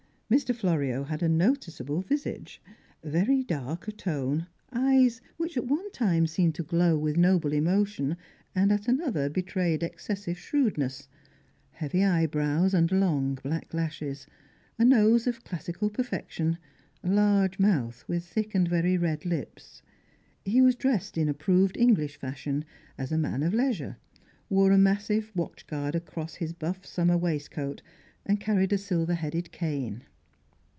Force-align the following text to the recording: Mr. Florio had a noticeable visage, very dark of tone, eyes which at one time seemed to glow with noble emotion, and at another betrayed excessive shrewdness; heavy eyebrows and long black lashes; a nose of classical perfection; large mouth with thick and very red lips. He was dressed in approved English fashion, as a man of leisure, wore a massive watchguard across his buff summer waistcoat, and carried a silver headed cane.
Mr. 0.33 0.55
Florio 0.55 1.03
had 1.03 1.21
a 1.21 1.27
noticeable 1.27 1.99
visage, 2.03 2.61
very 3.03 3.43
dark 3.43 3.85
of 3.89 3.97
tone, 3.97 4.47
eyes 4.71 5.19
which 5.35 5.57
at 5.57 5.67
one 5.67 5.91
time 5.91 6.25
seemed 6.25 6.55
to 6.55 6.63
glow 6.63 6.97
with 6.97 7.17
noble 7.17 7.51
emotion, 7.51 8.15
and 8.55 8.71
at 8.71 8.87
another 8.87 9.27
betrayed 9.29 9.83
excessive 9.83 10.37
shrewdness; 10.37 11.09
heavy 11.71 12.01
eyebrows 12.01 12.73
and 12.73 12.93
long 12.93 13.35
black 13.43 13.73
lashes; 13.73 14.25
a 14.79 14.85
nose 14.85 15.27
of 15.27 15.43
classical 15.43 15.89
perfection; 15.89 16.57
large 17.03 17.59
mouth 17.59 18.07
with 18.07 18.23
thick 18.23 18.55
and 18.55 18.69
very 18.69 18.97
red 18.97 19.25
lips. 19.25 19.81
He 20.45 20.61
was 20.61 20.75
dressed 20.77 21.17
in 21.17 21.27
approved 21.27 21.75
English 21.75 22.15
fashion, 22.15 22.63
as 22.97 23.11
a 23.11 23.17
man 23.17 23.43
of 23.43 23.53
leisure, 23.53 23.97
wore 24.49 24.71
a 24.71 24.77
massive 24.77 25.29
watchguard 25.35 25.93
across 25.93 26.35
his 26.35 26.53
buff 26.53 26.85
summer 26.85 27.17
waistcoat, 27.17 27.81
and 28.25 28.39
carried 28.39 28.71
a 28.71 28.77
silver 28.77 29.15
headed 29.15 29.51
cane. 29.51 30.03